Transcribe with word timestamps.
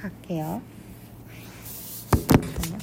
갈게요. 0.00 0.60
잠깐만요. 2.10 2.78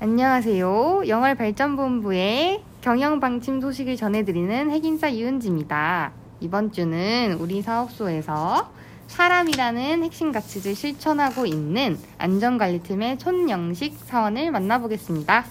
안녕하세요. 0.00 1.02
영월 1.08 1.34
발전본부의 1.34 2.62
경영 2.82 3.20
방침 3.20 3.60
소식을 3.60 3.96
전해드리는 3.96 4.70
핵인사 4.70 5.12
유은지입니다. 5.14 6.12
이번 6.40 6.72
주는 6.72 7.36
우리 7.40 7.62
사업소에서 7.62 8.70
사람이라는 9.06 10.02
핵심 10.02 10.32
가치를 10.32 10.74
실천하고 10.74 11.46
있는 11.46 11.98
안전관리팀의 12.18 13.18
손영식 13.18 13.98
사원을 14.04 14.50
만나보겠습니다. 14.50 15.44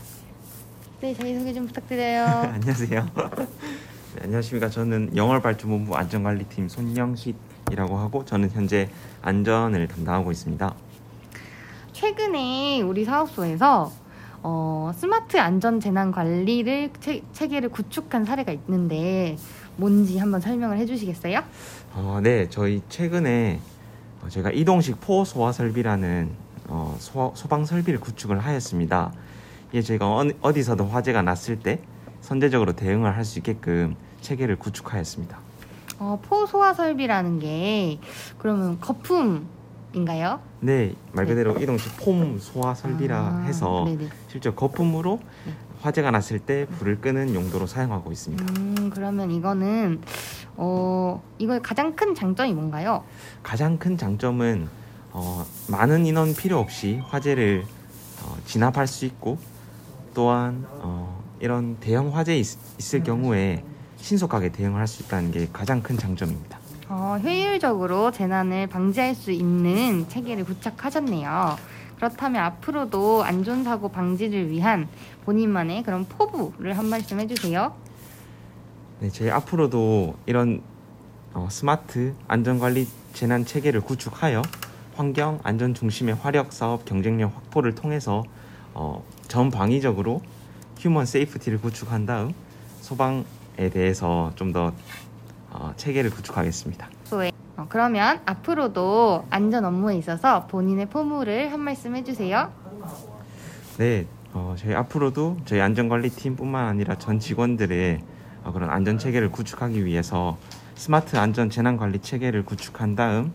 네, 1.01 1.13
자기소개 1.13 1.53
좀 1.53 1.65
부탁드려요. 1.67 2.25
안녕하세요. 2.53 3.09
네, 3.15 4.21
안녕하십니까. 4.21 4.69
저는 4.69 5.15
영월발전본부 5.15 5.95
안전관리팀 5.95 6.69
손영식 6.69 7.35
이라고 7.71 7.97
하고 7.97 8.23
저는 8.25 8.49
현재 8.51 8.89
안전을 9.21 9.87
담당하고 9.87 10.31
있습니다. 10.31 10.73
최근에 11.91 12.81
우리 12.81 13.05
사업소에서 13.05 13.91
어, 14.41 14.91
스마트 14.95 15.37
안전 15.37 15.79
재난 15.79 16.11
관리를 16.11 16.89
체, 16.99 17.21
체계를 17.31 17.69
구축한 17.69 18.25
사례가 18.25 18.51
있는데 18.51 19.37
뭔지 19.77 20.17
한번 20.17 20.41
설명을 20.41 20.77
해주시겠어요? 20.79 21.41
어, 21.93 22.19
네, 22.21 22.49
저희 22.49 22.81
최근에 22.89 23.59
어, 24.21 24.29
저희가 24.29 24.51
이동식 24.51 24.99
포 24.99 25.23
소화 25.23 25.51
설비라는 25.51 26.29
어, 26.67 26.95
소, 26.99 27.31
소방 27.35 27.65
설비를 27.65 27.99
구축을 27.99 28.39
하였습니다. 28.39 29.13
이게 29.71 29.81
저희가 29.81 30.07
어, 30.07 30.25
어디서든 30.41 30.87
화재가 30.87 31.21
났을 31.21 31.57
때 31.59 31.79
선제적으로 32.21 32.73
대응을 32.73 33.15
할 33.15 33.23
수 33.25 33.39
있게끔 33.39 33.95
체계를 34.21 34.57
구축하였습니다. 34.57 35.37
어, 35.99 36.19
포소화 36.21 36.73
설비라는 36.73 37.39
게 37.39 37.99
그러면 38.37 38.79
거품인가요? 38.79 40.39
네, 40.59 40.95
말 41.11 41.25
그대로 41.25 41.57
이동식 41.59 41.97
폼 41.97 42.39
소화 42.39 42.73
설비라 42.73 43.17
아, 43.17 43.43
해서 43.45 43.83
네네. 43.85 44.07
실제 44.27 44.51
거품으로 44.51 45.19
네. 45.45 45.53
화재가 45.81 46.11
났을 46.11 46.39
때 46.39 46.65
불을 46.79 47.01
끄는 47.01 47.35
용도로 47.35 47.67
사용하고 47.67 48.11
있습니다. 48.11 48.45
음, 48.57 48.89
그러면 48.93 49.31
이거는 49.31 50.01
어, 50.55 51.21
이거의 51.37 51.61
가장 51.61 51.95
큰 51.95 52.15
장점이 52.15 52.53
뭔가요? 52.53 53.03
가장 53.43 53.77
큰 53.77 53.97
장점은 53.97 54.69
어, 55.11 55.45
많은 55.67 56.05
인원 56.05 56.33
필요 56.33 56.59
없이 56.59 57.01
화재를 57.09 57.65
어, 58.23 58.37
진압할 58.45 58.87
수 58.87 59.05
있고 59.05 59.37
또한 60.13 60.65
어, 60.69 61.21
이런 61.39 61.75
대형 61.81 62.15
화재 62.15 62.37
있, 62.37 62.57
있을 62.79 62.99
음. 62.99 63.03
경우에 63.03 63.63
신속하게 64.03 64.51
대응을 64.51 64.79
할수 64.79 65.01
있다는 65.03 65.31
게 65.31 65.47
가장 65.51 65.81
큰 65.81 65.97
장점입니다. 65.97 66.59
어, 66.89 67.17
효율적으로 67.23 68.11
재난을 68.11 68.67
방지할 68.67 69.15
수 69.15 69.31
있는 69.31 70.07
체계를 70.09 70.43
구축하셨네요. 70.43 71.55
그렇다면 71.95 72.43
앞으로도 72.43 73.23
안전사고 73.23 73.89
방지를 73.89 74.49
위한 74.49 74.89
본인만의 75.23 75.83
그런 75.83 76.03
포부를 76.03 76.77
한 76.77 76.87
말씀 76.87 77.21
해주세요. 77.21 77.73
네, 78.99 79.09
저희 79.09 79.29
앞으로도 79.29 80.15
이런 80.25 80.61
어, 81.33 81.47
스마트 81.49 82.13
안전관리 82.27 82.87
재난 83.13 83.45
체계를 83.45 83.79
구축하여 83.81 84.41
환경 84.95 85.39
안전 85.43 85.73
중심의 85.73 86.15
화력 86.15 86.51
사업 86.51 86.83
경쟁력 86.83 87.33
확보를 87.35 87.73
통해서 87.73 88.23
어, 88.73 89.01
전방위적으로 89.29 90.21
human 90.77 91.05
safety를 91.05 91.61
구축한 91.61 92.05
다음 92.05 92.33
소방에 92.81 93.23
대해서 93.55 94.31
좀더 94.35 94.73
어, 95.51 95.73
체계를 95.75 96.09
구축하겠습니다. 96.09 96.89
어, 97.55 97.65
그러면 97.69 98.19
앞으로도 98.25 99.25
안전 99.29 99.65
업무에 99.65 99.95
있어서 99.97 100.47
본인의 100.47 100.87
포부를 100.87 101.51
한 101.51 101.59
말씀 101.59 101.95
해주세요. 101.95 102.51
네, 103.77 104.05
어, 104.33 104.55
저희 104.57 104.73
앞으로도 104.73 105.37
저희 105.45 105.61
안전관리팀뿐만 105.61 106.65
아니라 106.65 106.97
전 106.97 107.19
직원들의 107.19 108.01
어, 108.43 108.51
그런 108.51 108.69
안전 108.69 108.97
체계를 108.97 109.31
구축하기 109.31 109.85
위해서 109.85 110.37
스마트 110.75 111.17
안전 111.17 111.49
재난 111.49 111.77
관리 111.77 111.99
체계를 111.99 112.43
구축한 112.43 112.95
다음 112.95 113.31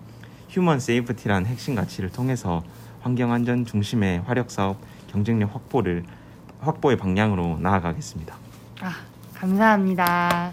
human 0.49 0.81
safety라는 0.81 1.47
핵심 1.47 1.77
가치를 1.77 2.11
통해서 2.11 2.63
환경 3.01 3.33
안전 3.33 3.65
중심의 3.65 4.23
화력 4.23 4.51
사업 4.51 4.77
경쟁력 5.09 5.55
확보를 5.55 6.05
확보의 6.61 6.97
방향으로 6.97 7.59
나아가겠습니다. 7.61 8.35
아, 8.81 8.93
감사합니다. 9.41 10.53